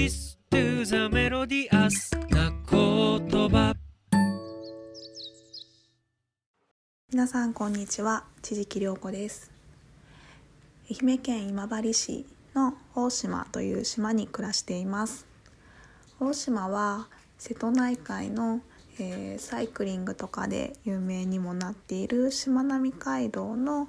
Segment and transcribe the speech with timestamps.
[0.00, 3.74] Twist to the melodious な言葉。
[7.12, 8.24] 皆さんこんにちは。
[8.40, 9.50] 千々木涼子です。
[10.90, 15.26] 愛媛県今治市の大島という島に暮らしています。
[16.18, 18.62] 大島は瀬戸内海の、
[18.98, 23.88] えーサイクリングとかで有名にもなっているしまなみ海道の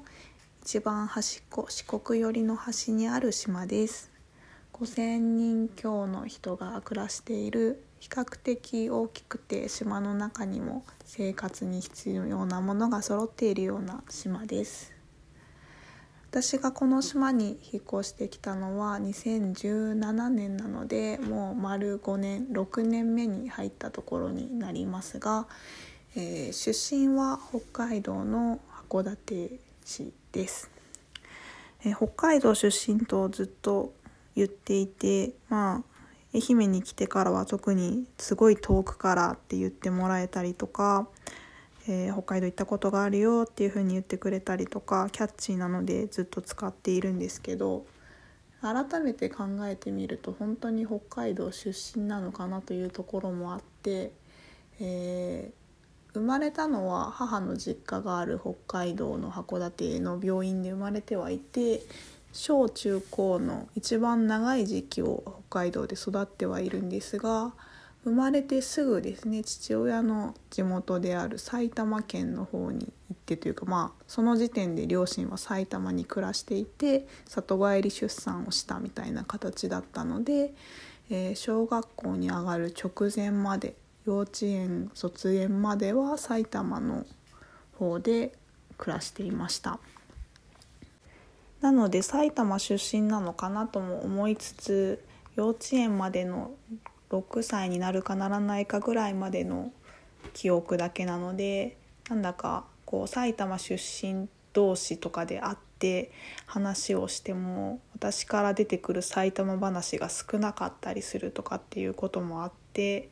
[0.61, 4.10] 一番端っこ四国寄りの端にある島です。
[4.73, 15.01] 5,000人強の人が暮らしている比較的大きくて島の中にも生活に必要なものが揃っているような島です。
[16.31, 25.45] 私がこの島に引っ越してきたのは2017年なのでもう丸5年6年目に入ったところになりますが、
[26.15, 30.71] えー出身は北海道の函館市です、
[31.83, 33.91] えー北海道出身とずっと
[34.35, 35.83] 言っていてまあ
[36.33, 41.07] 愛媛に来てからは特にすごい遠くからって言ってもらえたりとか、
[41.87, 47.85] えー北海道行ったことがあるよっていう風に言ってくれたりとかキャッチーなのでずっと使っているんですけど
[48.61, 54.11] 改めて考えてみると本当に北海道出身なのかなというところもあって、
[54.79, 55.61] えー
[56.13, 61.83] 生まれたのは母の実家がある北海道の函館の病院で生まれてはいて
[62.33, 67.53] 小中高の一番長い時期を北海道で育ってはいるんですが
[68.03, 80.53] 生まれてすぐですね父親の地元である埼玉県の方に行ってというかまあその時点で両親は埼玉に暮らしていて里帰り出産をしたみたいな形だったので、
[81.09, 87.05] えー小学校に上がる直前まで幼稚園卒園までは埼玉の
[87.77, 88.33] 方で
[88.77, 89.79] 暮らしていました。
[91.61, 95.03] なので埼玉出身なのかなとも思いつつ
[95.35, 96.51] 幼稚園までの
[97.09, 99.71] 6歳になるかならないかぐらいまでの
[100.33, 101.77] 記憶だけなので
[102.09, 106.11] なんだかこう埼玉出身同士とかで会って
[106.45, 113.09] 話をしても私から出てくる埼玉話が少なかったりするとかっていうこともあって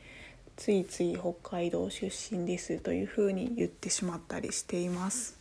[0.58, 5.40] ついつい北海道出身ですというふうに言ってしまったりしています。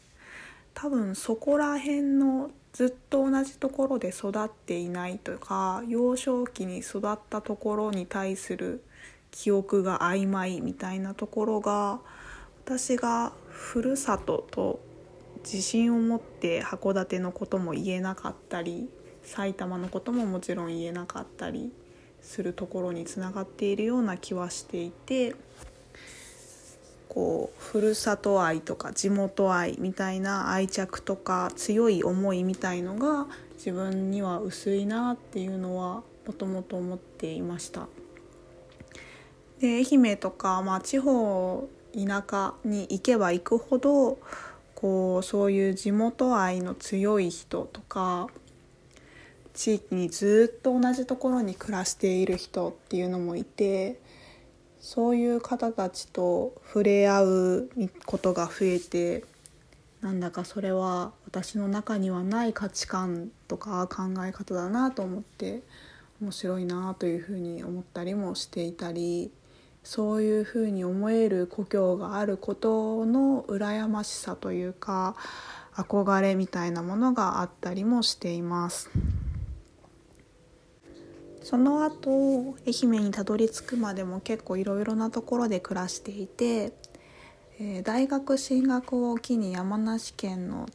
[0.74, 8.84] 多分そこら辺のずっと同じところで育っていないとか幼少期に育ったところに対する
[9.32, 11.98] 記憶が曖昧みたいなところが
[12.64, 14.78] 私がふるさとと
[15.38, 18.88] 自信を持って函館のことも言えなかったり
[19.24, 21.72] 埼玉のことももちろん言えなかったり
[22.22, 25.34] するところにつながっているような気はしていて。
[27.08, 37.88] こうふるさと愛とか地元愛みたいな愛着とか強い思いみたいのが自分には薄いなっていうのはもともと思っていました。
[39.60, 44.18] で愛媛とか、まあ、地方田舎に行けば行くほど
[44.74, 48.28] こうそういう地元愛の強い人とか
[49.54, 53.98] 地域にずっと同じところに暮らしている人っていうのもいて
[54.88, 57.70] そういう方たちと触れ合う
[58.06, 59.22] ことが増えて
[60.00, 65.60] なんだかそれは私の中にはない価値観とか考え方だなと思って
[66.22, 69.30] 面白いなというふうに思ったりもしていたり
[69.84, 75.16] そういうふうに思える故郷があることの羨ましさというか
[75.74, 78.88] 憧れみたいなものがあったりもしています。
[81.48, 86.74] その後愛媛にたどり着くまでも結構いろいろなところで暮らしていて、
[87.58, 90.68] えー大学進学を機に山梨県の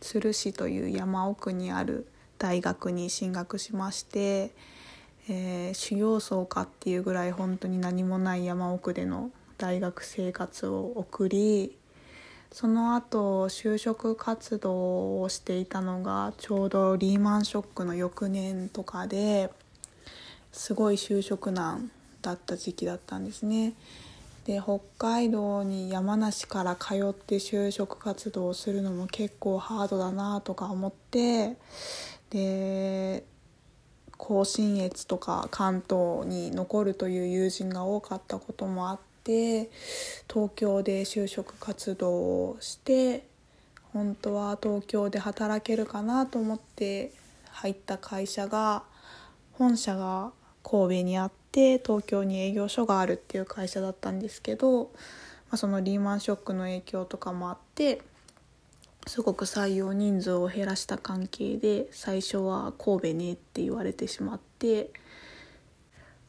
[0.00, 4.50] 都留市という山奥にある大学に進学しまして、
[5.28, 11.78] えー修行僧かっていうぐらい本当に何もない山奥での大学生活を送り
[12.50, 19.48] その後就職活動をしていたのがちょうどリーマンショックの翌年とかで
[20.52, 21.90] すごい就職難
[22.20, 23.74] だった時期だったんですね。
[24.44, 31.56] で北海道に山梨から通って就職活動をするのも結構ハードだなとか思って
[32.30, 33.24] で
[34.16, 39.70] 甲信越とか関東に残るという友人が多かったこともあって
[40.32, 43.26] 東京で就職活動をして
[43.92, 47.12] 本当は東京で働けるかなと思って
[47.50, 48.82] 入った会社が
[49.52, 50.32] 本社が
[50.62, 54.90] 神戸にあって東京に営業所があるっていう会社だったんですけど、ま
[55.52, 58.00] あ、そのリーマンショックの影響とかもあって
[59.06, 64.90] すごく採用人数を減らした関係で最初は神戸ねって言われてしまって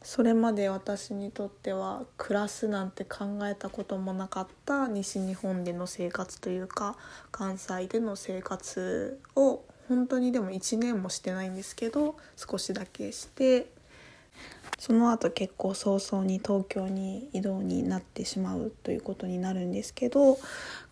[0.02, 6.96] それまで私にとっては暮らすなんて考えたこともなかった西日本での生活というか
[7.30, 13.68] 関西での生活を本当にでも1年もしてないんですけど少しだけして
[14.78, 20.36] その後結構早々に東京に移動になってしまうということになるんですけど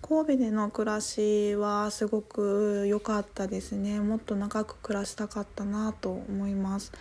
[0.00, 4.00] 神戸での暮らしはすごく良かったですね。
[4.00, 6.92] もっと長く暮らしたかったなと思います。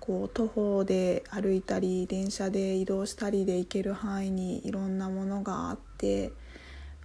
[0.00, 6.30] こう徒歩で歩いたり電車で移動したりで行ける範囲にいろんなものがあって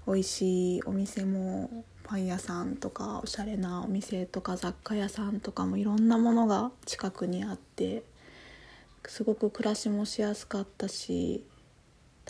[0.05, 8.03] 美味しいお店もパン屋さんとかおしゃれなお店とか雑貨屋さんとかもいろんなものが近くにあって
[9.05, 11.45] すごく暮らしもしやすかったし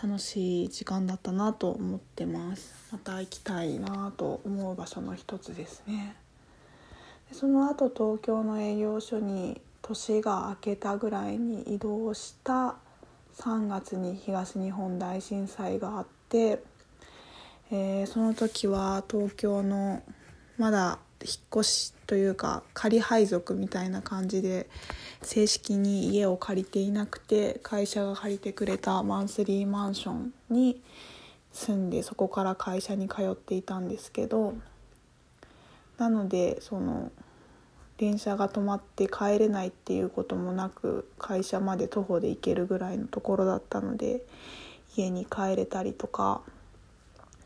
[0.01, 2.73] 楽しい時間だったなと思ってます。
[2.91, 6.15] また行きたいなと思う場所の一つですね。
[7.29, 12.75] でその後東京の営業所に年が明けたぐらいに移動した
[13.37, 16.63] 3月に東日本大震災があって、
[17.71, 20.01] えー、その時は東京の
[20.57, 24.69] まだ引っ越しというか仮配属みたいな感じで
[25.21, 30.81] 正式に家を借りていなくて会社が借りてくれたマンスリーマンションに
[31.53, 34.55] 住んでそこから会社に通っていたんですけど
[35.97, 37.11] なのでその
[37.97, 44.23] 電車が止まって帰れないっていうこともなく会社まで徒歩で行けるぐらいのところだったので
[44.97, 46.41] 家に帰れたりとか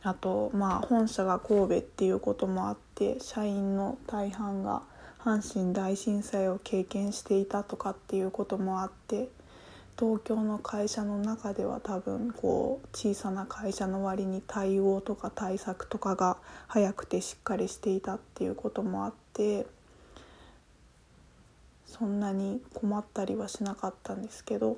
[0.01, 2.84] あとまあ本社が神戸っていうこともあって
[3.19, 4.83] 社員の大半が
[5.19, 9.27] 阪神大震災を経験していたとかっていうこともあって
[9.99, 16.37] 東京の会社の中では多分こう小さな会社の割に対応とか対策とかが
[16.67, 19.65] 早くてしっかりしていたっていうこともあって
[21.85, 24.77] そんなに困ったりはしなかったんですけど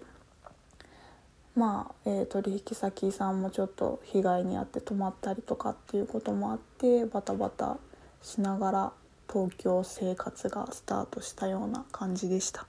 [1.56, 7.78] まあ、えー、取引先さんもちょっと被害に遭って泊まったりとかっていうこともあってバタバタ
[8.22, 8.92] しながら
[9.32, 12.66] 東京生活がスタートしたような感じでした。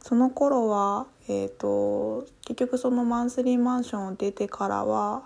[0.00, 5.22] その頃は、えーと、結局そのマンスリーマンションを出てからは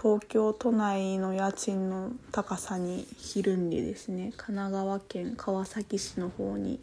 [0.00, 6.80] 東京都内の家賃の高さにひるんでですね神奈川県川崎市の方に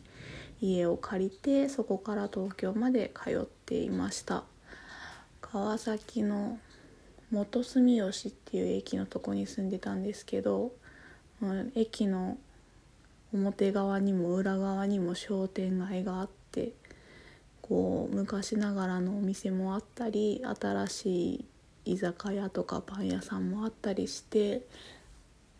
[0.62, 4.44] 家を借りてそこから東京まで通っていました。
[5.42, 6.60] 川崎の
[7.32, 10.72] 元住吉っていう駅のとこに住んでたんですけど、
[11.42, 12.38] うん、駅の
[13.34, 16.72] 表側にも裏側にも商店街があって
[17.62, 21.46] こう昔ながらのお店もあったり新し
[21.86, 24.62] い居酒屋とかパン屋さんもあったりして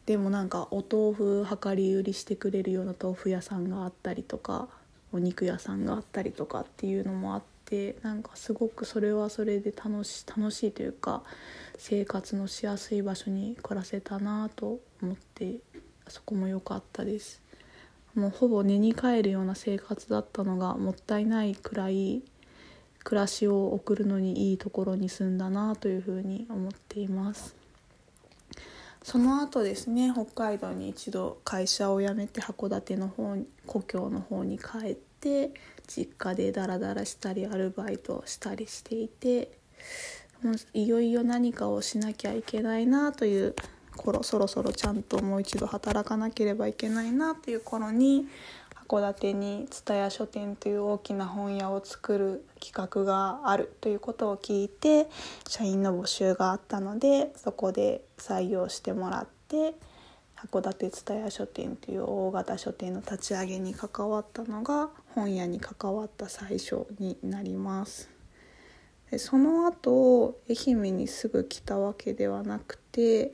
[0.06, 4.68] でもなんかお豆腐量り売りしてくれるような豆腐屋さんがあったりとか
[5.14, 11.24] お肉屋さんがあったりとかっていうのもあってなんかすごくそれはそれで楽し楽しいというか
[11.78, 15.56] 生活のしやすい場所に暮らせたなと思って
[16.08, 17.42] そこも良かったです。
[18.16, 22.24] もうほぼ寝に帰るような生活だったのがもったいないくらい
[23.04, 27.56] 暮らしを送るのにいいところに住んだなというふうに思っています
[29.04, 35.52] その後ですね北海道に一度会社を辞めて函館の方に故郷の方に帰って
[35.88, 39.52] 実家でダラダラしたりアルバイトしたりしていて
[40.44, 43.56] もういよいよ何かをしなきゃいけないなという
[43.96, 48.28] 頃そろそろちゃんともう一度働かなければいけないなっていう頃に
[48.88, 55.08] 函館に蔦屋書店という大きな本屋を作る企画があるということを聞いて
[55.48, 59.76] 社員の募集があったのでそこで採用してもらって
[60.36, 68.10] 函館蔦屋書店という大型書店の立ち上げに関わったのが本屋に関わった最初になります。
[69.12, 73.34] でその後愛媛にすぐ来たわけではなくて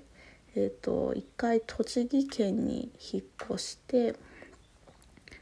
[0.60, 4.16] えーと、一回栃木県に引っ越して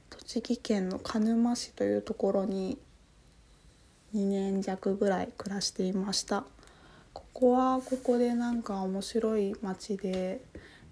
[0.09, 2.77] 栃木県の鹿沼市というところに
[4.13, 6.43] 2年弱ぐらい暮らしていました。
[7.13, 10.41] ここはここでなんか面白い町で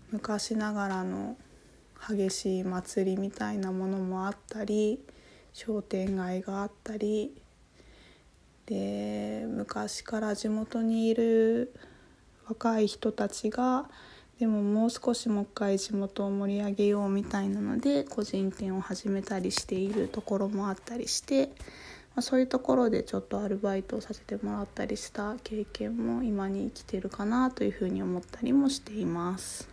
[0.10, 1.36] 昔ながらの
[2.08, 5.02] 激しい祭りみたいなものもあったり
[5.52, 7.36] 商店街があったり
[8.68, 11.74] で昔から地元にいる
[12.48, 13.90] 若い人たちが
[14.44, 21.54] でももう少しもう一回地元を盛り上げようみたいなので個人店を始めたりしているところもあったりして、ま
[22.18, 29.70] あ、そういうところでちょっとアルバイトをさせてもらったりした経験も今に生きてるかなというふうに思ったりもしています。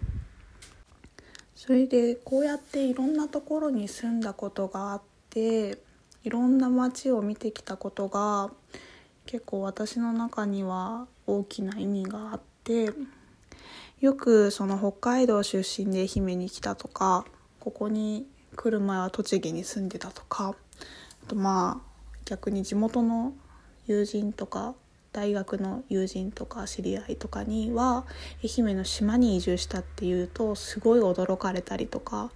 [1.57, 5.79] それでこうやっていろんなところに住んだことがあって
[6.23, 8.53] いろんな街を見てきたことが
[9.27, 12.91] 結構私の中には大きな意味があって
[14.01, 17.27] よくその北海道出身で愛媛に来たとか
[17.59, 18.27] ここに
[18.57, 20.55] 来る前は栃木に住んでたとか
[21.25, 23.35] あとまあ逆に地元の
[23.87, 24.75] 友人とか
[25.13, 28.07] 大学の友人とか知り合いとかには
[28.43, 32.31] 愛媛の島に移住したっていうとすごい驚かれたりとか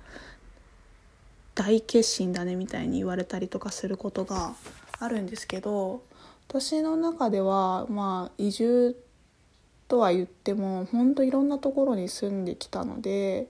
[1.54, 4.54] 大決心だねみたいに言われたりとかすることが
[4.98, 6.02] あるんですけど
[6.48, 8.96] 私の中ではまあ移住
[9.94, 13.46] とは言っても本当いろんなところに住んできたので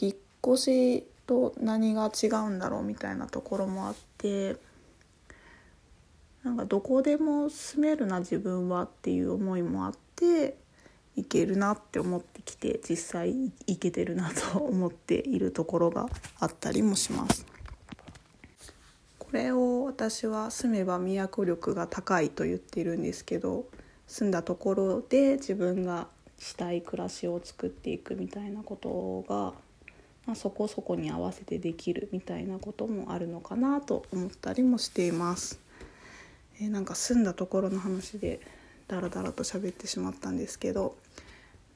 [0.00, 0.14] 引っ
[0.54, 4.56] 越しと何が違うんだろうみたいなところもあって
[6.42, 10.56] なんかどこでも住めるな自分はっていう思いもあって
[11.16, 16.08] いけるなって思ってきて実際いけてるなと思っているところが
[16.40, 17.44] あったりもします。
[19.18, 23.66] これを私は住めば都力が高いと言っているんですけど
[24.08, 29.52] 住んだところで自分がしたい暮らしを作っていくみたいなことが、
[30.26, 35.60] まあ、そこそこに合わせてできるみたいなこともあるのかなと思ったりもしています。
[36.60, 38.40] えー、なんか住んだところの話で
[38.88, 40.96] ダラダラと喋ってしまったんですけど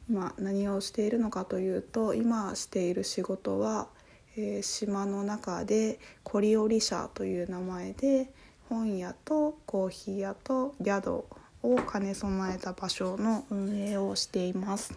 [0.08, 3.88] 今何をしているのかというと今している仕事は、
[4.36, 8.30] えー、島の中でコリオリ社という名前で
[8.68, 11.24] 本屋とコーヒー屋と宿
[11.62, 14.94] を兼ね備えた場所の運営をしています。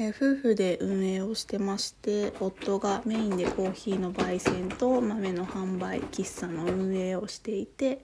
[0.00, 7.98] え、夫婦で運営をしてまして夫がメインでコーヒーの焙煎と豆の販売喫茶の運営をしていて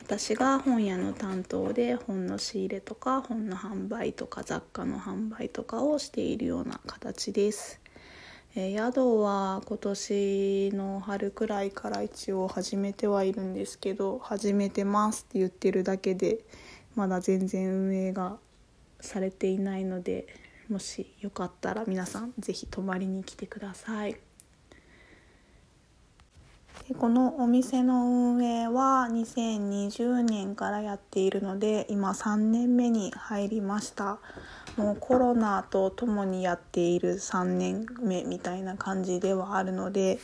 [0.00, 7.85] 私が本屋の担当で本の仕入れとか本の販売とか雑貨の販売とかをしているような形です。
[8.58, 16.38] えー、宿は今年の春くらいから一応始めてはいるんですけど始めてますって言ってるだけで
[16.94, 18.38] まだ全然運営が
[18.98, 20.26] されていないので
[20.70, 24.16] もしよかったら皆さん是非泊まりに来てください。
[26.88, 34.18] でこのお店の運営は2020年からやっているので今3年目に入りました
[34.76, 40.18] もうコロナとともにやっている3年目みたいな感じではあるので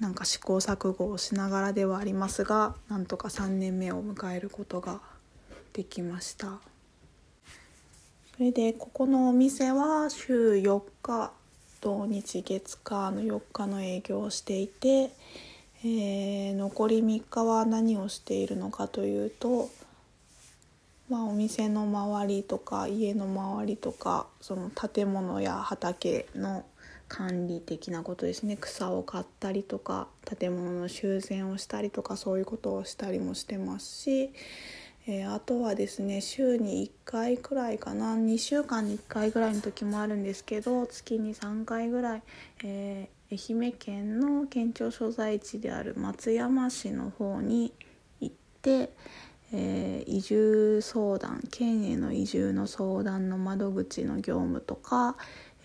[0.00, 5.00] なんか試行錯誤をしながらではありますがなんとか3年目を迎えることが
[5.72, 6.58] できました。
[8.36, 11.32] それでここのお店は週4日
[11.82, 15.10] 土日月火の4日の営業をしていて
[15.82, 19.70] えー、残り3日は何をしているのかというと、
[21.10, 26.64] まあ、お店の周りとか家の周りとかその建物や畑の
[27.08, 28.56] 管理的なことですね。
[28.56, 30.06] 草を刈ったりとか
[30.38, 34.32] 建物の修繕をしたりとかそういうことをしたりもしてますし、
[35.08, 38.14] えー、あとはですね週に1回くらいかな。
[38.14, 42.22] 2週間に1回ぐらいの時もあるんですけど月に3回ぐらい、
[42.62, 47.72] えー愛媛県の県庁所在地である松山市の方に
[48.20, 48.90] 行って、
[49.52, 55.16] えー、移住相談県への移住の相談の窓口の業務とか、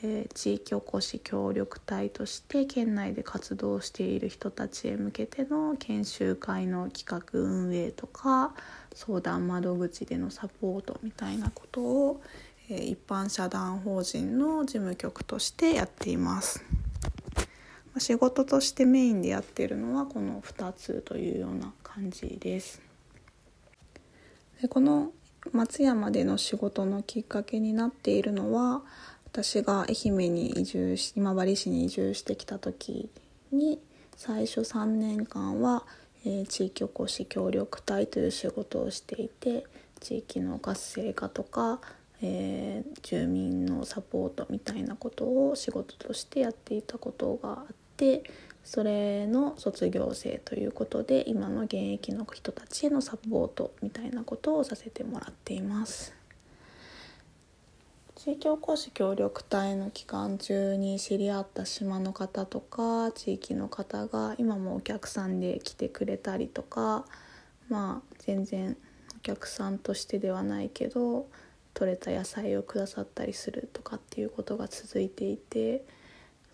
[0.02, 8.54] えー、地域おこし協力隊として県内で活動している人たちへ向けての研修会の企画運営とか
[8.94, 12.22] 相談窓口でのサポートみたいなことを、
[12.70, 16.64] えー、一般社団法人の事務局としてやっています。
[17.98, 22.82] 仕事としてメインでやってるのはこの2つというような感じです。
[24.66, 25.12] でこの
[25.52, 28.82] 松山での仕事のきっかけになっているのは
[29.26, 33.12] 私が愛媛に移住し今治市に移住してきた時
[33.52, 33.80] に
[34.16, 35.84] 最初3年間は、
[36.26, 39.68] えー、地域おこし協力隊という仕事をしていて
[40.00, 41.80] 地域の活性化とか
[42.22, 48.24] えー、住民のサポートみたいなことを仕事としてやっていたことがあって
[48.66, 56.16] それの卒業生ということで今の現役の人たちへのサポートみたいなことをさせてもらっています。
[58.16, 67.06] 地域おこし協力隊の期間中に知り合った島の方とか地域の方が今もお客さんで来てくれたりとか
[67.70, 68.78] まあ全然
[69.18, 71.28] お客さんとしてではないけど
[71.76, 75.86] 取れた野菜をくださったりするとかっていうことが続いていて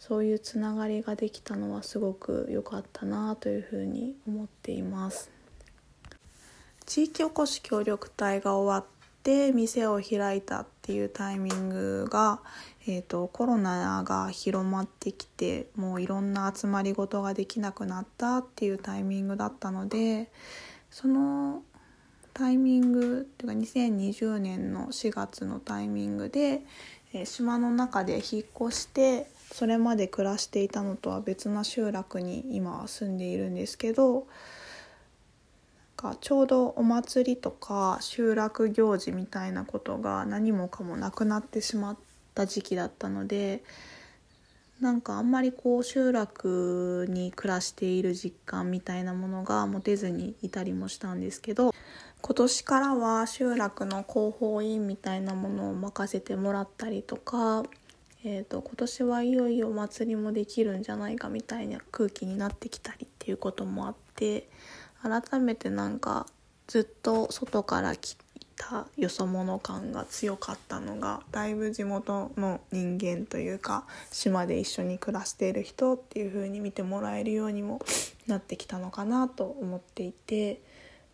[0.02, 5.30] そういうつながりができたのはすごく良かったなというふうに思っています。
[6.88, 8.86] 地域おこし協力隊が終わっ
[9.22, 12.40] て店を開いたっていうタイミングが、
[12.88, 20.32] えーと、コロナが広まってきてもういろんな集まり事ができなくなったっていうタイミングだったので
[20.90, 21.62] その
[22.34, 26.62] タイミングっていうか2020年の4月のタイミングで、
[27.14, 34.28] え、島の中で引っ越してそれまで暮らしていたのとは別な集落に今住んでいるんですけど
[36.02, 41.98] かちょうどお祭りとか集落行事みたいなことが何もかもなくなってしまっ
[42.34, 43.64] た時期だったので
[44.80, 51.72] なんかあんまりこう集落に暮らしている実感みたいなものが持てずにいたりもしたんですけど
[52.22, 57.64] 今年からは集落の広報委員みたいなものを任せてもらったりとか、
[58.24, 64.48] えーと、今年はいよいよお祭りもできるんじゃないかみたいな空気になってきたりっていうこともあって
[65.02, 66.28] 改めてなんか
[66.68, 68.16] ずっと外から来
[68.56, 77.82] たよそ者感が強かったのがだいぶ地元の人間というか島で一緒に暮らしている人っていう風に見てもらえるようにも
[78.28, 80.62] なってきたのかなと思っていて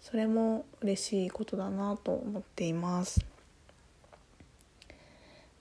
[0.02, 3.37] それも嬉しいことだなと思っています。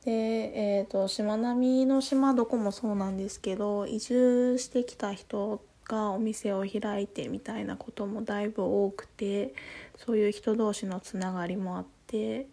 [0.07, 9.53] で、えーと、しまなみの島どこもそうなんですけど移住してきた人がお店を開いてみたいなこともだいぶ多くて
[9.97, 12.47] そういう人同士のつながりもあって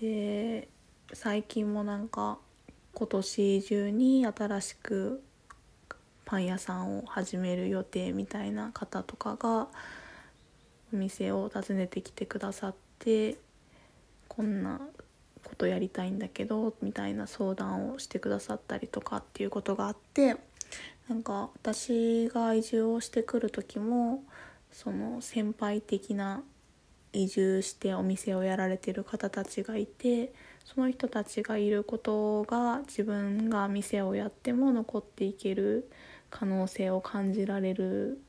[0.00, 0.68] で
[1.12, 2.38] 最近もなんか
[2.94, 5.22] 今年中に新しく
[6.24, 9.68] パン屋さんを始める予定みたいな方とかが
[10.92, 13.36] お店を訪ねてきてくださって
[14.26, 14.80] こんな
[15.48, 20.36] ことやりたいんだけどみたいな相談をしてくださったりとかっていうことがあって
[21.08, 24.22] なんか私が移住をしてくる時も
[24.70, 26.42] その先輩的な
[27.14, 30.32] 移住してお店をやられてる方たちがいて
[30.66, 35.90] その人たちがいることが自分が店をやっても残っていける
[36.28, 38.20] 可能性を感じられる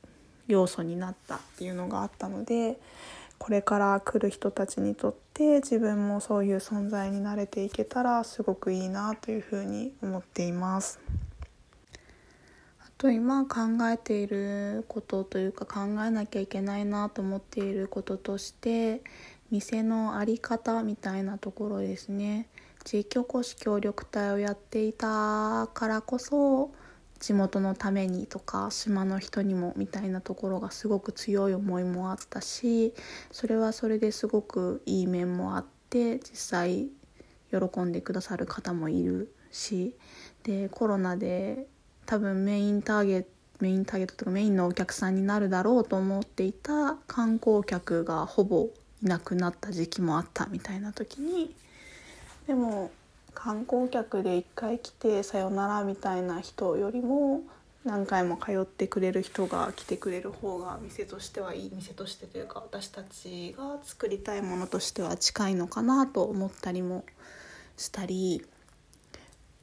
[0.48, 2.78] 要素になったっていうのがあったので
[3.40, 11.00] これから来る人たちにとって自分もそういう存在になれていけたらすごくいいなというふうに思っています。
[12.80, 19.00] あと今考えていることというか考えなきゃいけないなと思っていることとして
[19.50, 22.46] 店の在り方みたいなところですね
[22.84, 26.72] 地域おこし協力隊をやっていたからこそ
[27.20, 32.94] 地元のためにとか島の人にもみたいなところがすごく強い思いもあったし
[33.30, 36.88] それはそれですごくいい面もあって実際
[37.50, 39.94] 喜んでくださる方もいるし
[40.44, 41.66] でコロナで
[42.06, 43.28] 多分メインターゲット
[43.60, 48.70] メインターゲットとかメインのお客さんになるだろうと思っていた観光客がほぼ
[49.02, 51.54] いなくなった時期もあったみたいな時に
[52.46, 52.90] でも
[53.34, 57.42] 観光客で1回来てさよならみたいな人よりも
[57.84, 67.04] 何回も通ってくれる人が来てくれる方が店としてはいい店としてというか私たちが作りたいものとしては近いのかなと思ったりも
[67.76, 68.44] したり。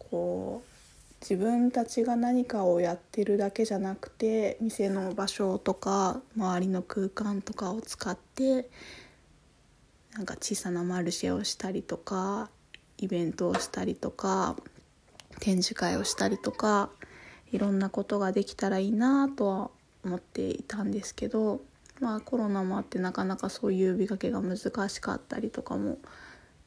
[0.09, 0.77] こう
[1.21, 8.69] 自分たちが何かをやってるだけじゃなくて店の場所とか周りの空間とかを使って
[10.13, 12.49] なんか小さなマルシェをしたりとか
[12.97, 14.55] イベントをしたりとか
[15.39, 16.89] 展示会をしたりとか
[17.51, 19.69] いろんなことができたらいいなとは
[20.03, 21.61] 思っていたんですけど
[21.99, 24.57] まあコロナもあってなかなかそういう呼びかけが難
[24.89, 25.97] しかったりとかも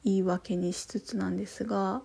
[0.05, 2.03] 言い訳にしつつなんですが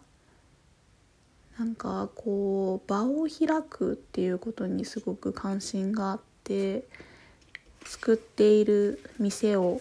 [1.58, 6.84] なんかこう場を開くっていうことにすごく関心があって
[7.86, 9.80] 作っている店を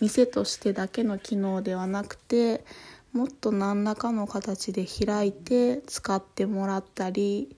[0.00, 2.64] 店としてだけの機能ではなくて
[3.12, 7.56] もっと何らかの形で開いて使ってもらったり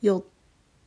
[0.00, 0.24] 寄っ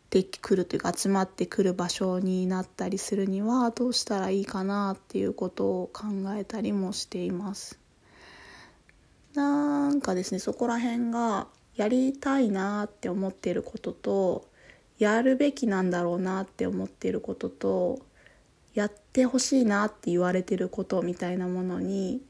[0.09, 7.79] てくるというか集まってくる場所になったりするにはどうしたらいいかなっていうことを考えたりもしています。
[9.33, 14.47] なんかですねそこら辺がやりたいなって思っていることと
[14.99, 17.99] やるべきなんだろうなって思っていることと
[18.75, 22.21] やってほしいなって言われてることみたいなものに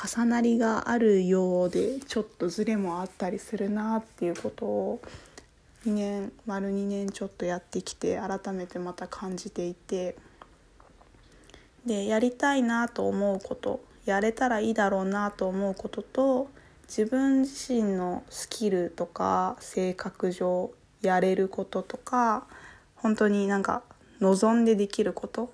[0.00, 5.00] 重なりがあるようでちょっとズレもあったりするなっていうことを
[5.86, 10.16] 2年丸2年ちょっとやってきて改めてまた感じていて。
[11.86, 16.48] でやりたいなと思うことやれたらいいだろうなと思うことと
[16.86, 20.70] 自分自身のスキルとか性格上
[21.02, 22.46] やれることとか
[22.96, 23.82] 本当になんか
[24.20, 25.52] 望んでできること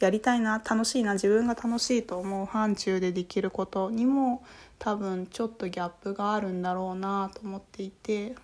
[0.00, 4.42] やりたいな楽しいな自分が楽しいと思う範疇でできることにも
[4.78, 8.34] 多分ちょっとギャップがあるんだろうなと思っていて、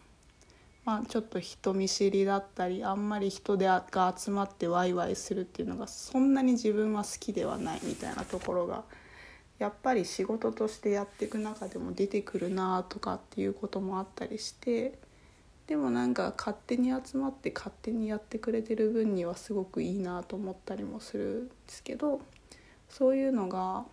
[0.85, 8.85] まあ、ちょっと人見知りだったりあんまり人でが集まってワイワイするっていうのがそんなに自分は好きではないみたいなところが
[9.59, 14.99] やっぱり仕事としてやっていく中でも出てくるなとかっていうこともあったりして
[15.67, 22.21] でもなんか勝手に集まって勝手にやってくれてる分にはすごくいいなと思ったりもするんですけど
[22.89, 23.85] そういうのが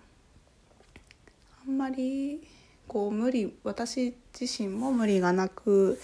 [1.66, 2.42] あんまり
[2.88, 6.00] こう無理私自身も無理がなく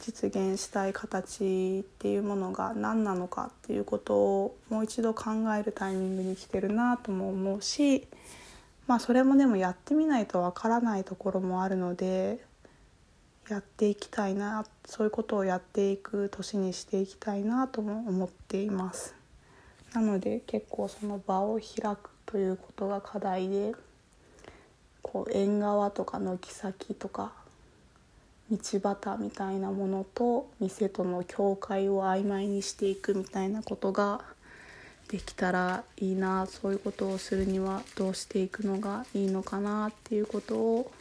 [0.00, 8.08] 実現したい形っていうものが何なのかっていうことをもう一度考えるタイミングに来てるなとも思うし
[8.86, 12.40] まあそれもでもやってみないとわからないところもあるので
[13.50, 19.14] やっていきたいなそういうことをやっていく年にしていきたいなとも思っています。
[19.92, 23.74] なので結構その場を開くということが課題で
[25.02, 27.32] こう縁側とか軒先とか
[28.52, 34.20] 道端みたいなものと店との境界を曖昧にしていくみたいなことが
[35.08, 40.92] できたらいいなそういうことをするにはどうしていくのがいいのかなっていうことを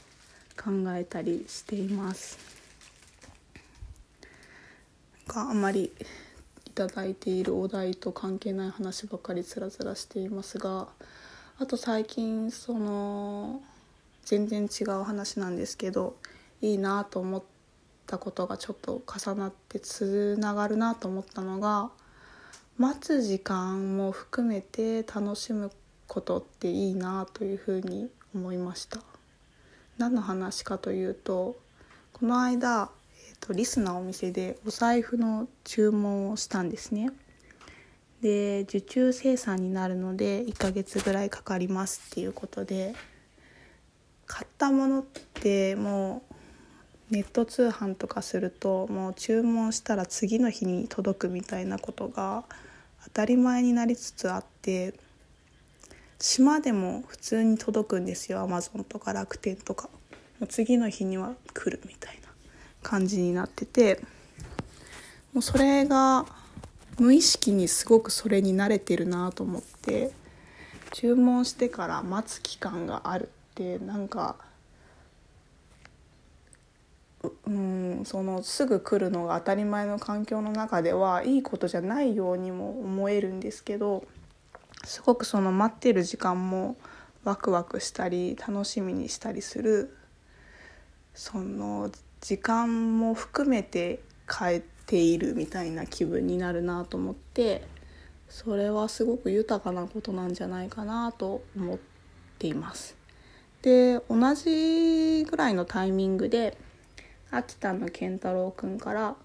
[0.61, 2.37] 考えたりしています。
[5.29, 5.91] があまり
[6.65, 10.87] いただいているお題と関係ない話ばかりつらつらしていますが
[11.59, 13.61] あと最近その
[14.25, 16.15] 全然違う話なんですけど
[16.61, 17.43] いいなと思っ
[18.07, 21.91] たことがちょっと重なってつながるなと思ったのが
[22.77, 25.71] 待つ時間も含めて楽しむ
[26.07, 29.08] ことっていいなというふうに思いました。
[29.99, 31.57] 何の話かというと
[32.13, 32.89] この間、
[33.29, 37.11] えーと、リスなお店でお財布の注文をしたんですね。
[38.21, 42.93] で受注生産になるので1ヶ月ぐらいかかりますっていうことで
[44.25, 46.23] 買ったものっても
[47.11, 52.43] うネット通販とかするともう注文したら次の日に届くみたいなことが
[53.05, 54.93] 当たり前になりつつあって
[56.19, 59.89] 島でも普通に届くんですよアマゾンとか楽天とか。
[60.39, 62.29] もう次の日には来るみたいな
[62.81, 63.99] 感じになってて。
[65.33, 66.25] もうそれが
[66.97, 70.11] 無意識にすごくそれに慣れてるなと思って。
[70.91, 74.37] 注文してから待つ期間があるってなんか
[77.45, 84.03] うんそのすぐ来るのが当たり前の環境の中ではいいことじゃないようにも思えるんですけど。
[84.89, 86.75] すごくその待ってる時間も
[87.23, 89.95] ワクワクしたり楽しみにしたりする
[91.13, 97.67] その時間も含めて変えているみたいな気分になるなと思って
[98.29, 101.77] それはすごく豊かなことなんじゃないかなと思っ
[102.39, 102.97] ています。
[103.61, 106.57] で同じぐらいのタイミングで
[107.29, 109.15] 秋田の健太郎くんから、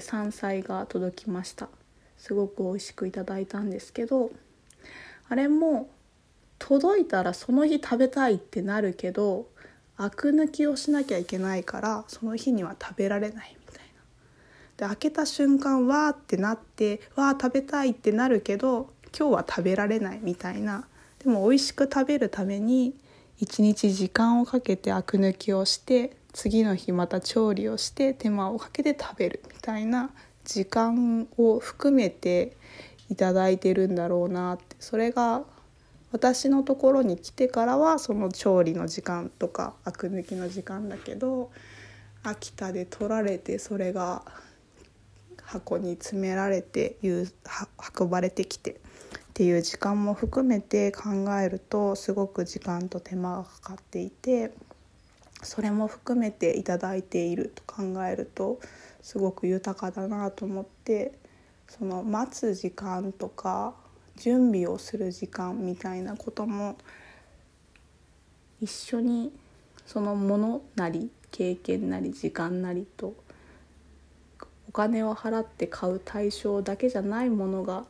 [0.00, 1.68] 山菜が届きました
[2.18, 4.30] すごく美味しくいただいたんですけど
[5.28, 5.88] あれも
[6.58, 9.46] 届いたらその日食べたいってなるけど
[9.96, 13.88] アク抜きをしなきゃいけないからその日には食べられないみたいな。
[14.76, 20.86] で開けた瞬間わーってなってわー食べたいってなるけど今日は食べられないみたいな
[21.18, 22.94] でも美味しく食べるために
[23.38, 30.10] 一日時間をかけてアク抜きをして次の日また調理をして手間をかけて食べるみたいな
[30.48, 32.56] 時間を含めて
[33.10, 34.76] いただいてるんだろうなって。
[34.80, 35.44] それが
[36.10, 41.50] 私のところに来てからはその調理の時間とかアク抜きの時間だけど
[42.22, 44.22] 秋田で取られてそれが
[45.42, 46.96] 箱に詰められて
[47.98, 48.76] 運ばれてきてっ
[49.34, 54.52] ていう時間も含めて考えるとすごく時間と手間がかかっていて
[55.42, 58.58] それも含めていただいていると考えると
[59.02, 61.12] すごく豊かだなと思って
[61.68, 63.74] その待つ時間とか
[64.16, 66.76] 準備をする時間みたいなことも
[68.60, 69.32] 一緒に
[69.86, 73.14] そのものなり経験なり時間なりと
[74.68, 77.84] お金を払って買う対象だけじゃないものが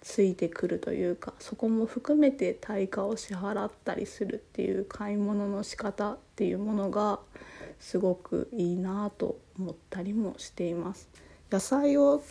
[0.00, 7.20] ついてくるというかそこも含めて対価を支払ったりするっていう買い物の仕方っていうものが
[7.80, 11.08] すごくいいなと思ったりもしています。
[11.50, 12.22] 野菜を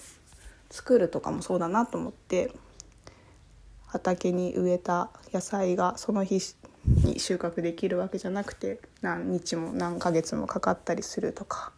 [0.70, 2.52] 作るとかもそうだなと思って
[3.86, 6.56] 畑に植えた野菜がその日
[7.06, 11.72] に収穫できるわけじゃなくて何日も何ヶ月もかかったりするとか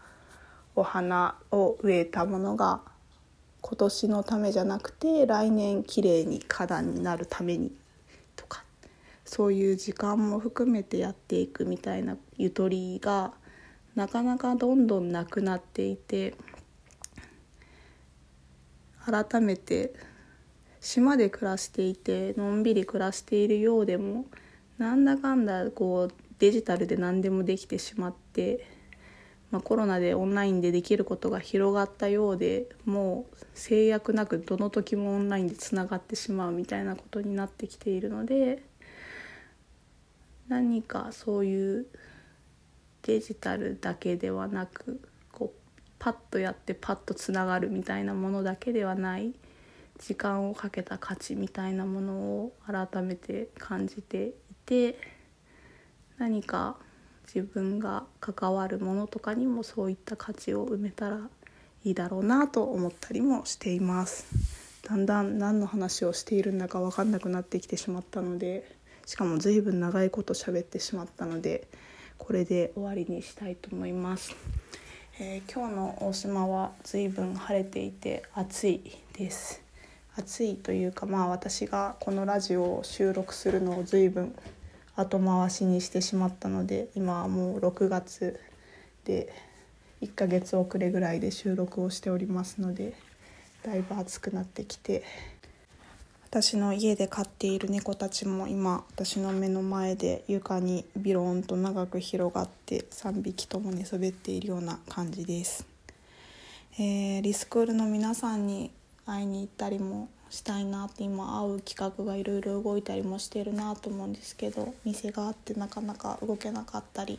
[0.76, 2.82] お花を植えたものが
[3.62, 7.74] 今年のためじゃなくて来年綺麗に花壇になるために
[8.38, 8.64] とか
[9.26, 13.34] そういう時間も含めてやっていくみたいなゆとりが
[13.96, 16.36] なかなかどんどんなくなっていて
[19.06, 19.94] 改めて
[20.82, 24.26] 島で暮らしていてのんびり暮らしているようでも
[24.78, 28.68] なんだかんだこうデジタルで何でもできてしまって、
[29.52, 38.64] まあ、コロナでオンラインでできることが広がったようでもう制約なくどの時もオンラインでつながってしまうみたいなことになってきているので
[40.50, 41.88] 何かそういう
[43.06, 45.00] デジタルだけではなく
[45.32, 49.34] こうパッとやってパッとつながるみたいなものだけではない
[50.00, 54.34] 時間をかけた価値みたいなものを改めて感じてい
[54.66, 54.98] て
[56.18, 56.78] 何か
[57.26, 61.30] 自分が関わるものとかにもそういった価値を埋めたら
[61.84, 64.26] いいだろうなと思ったりもしています。
[64.82, 71.68] だんだん何の話をしているんだか分かんなくなってきてしまったのでしかも随分長いこと喋ってしまったので
[72.18, 74.36] これで終わりにしたいと思います、
[75.20, 78.82] えー、今日の大島は随分晴れていて暑い
[79.14, 79.66] です。
[80.18, 84.34] 暑いというかまあ私がこのラジオを収録するのを随分
[84.96, 88.40] 後回しにしてしまったので今はもう6月
[89.04, 89.34] で
[90.02, 92.94] 1ヶ月遅れぐらいで収録をしておりますので
[93.64, 95.04] だいぶ暑くなってきて
[96.36, 105.66] 私の家で飼っている猫たちも今私の目の前で床にビローンと長く広がって3匹とも寝そべっているような感じです、
[106.74, 108.70] えー、リスクールの皆さんに
[109.06, 117.18] 会いに行ったりもしたいなって今会う企画がいろいろ動いたりもしてるなと思うんですけど店があってなかなか動けなかったり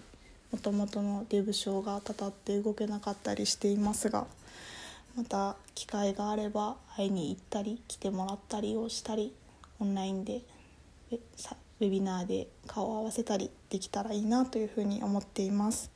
[0.52, 4.26] もともとのデブ賞がたたって動けなかったりしていますが
[5.16, 9.34] また機会があれば会いに行ったり来てもらったりをしたり
[9.80, 10.42] オンラインで
[11.10, 15.90] ウェビナーで顔を合わせたりできたらいいなというふうに思っています。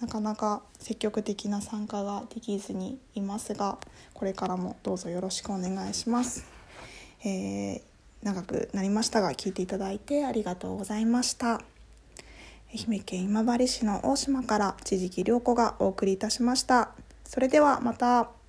[0.00, 3.76] なかなか積極的な参加ができずにいますが
[4.14, 6.46] これからもどうぞよろしくお願いします、
[7.22, 7.82] えー、
[8.22, 11.60] 長くなりましたが聞いていただいてありがとうございました。
[12.72, 16.92] 愛媛県今治市の大島から千々木涼子がお送りいたしました。
[17.24, 18.39] それではまた。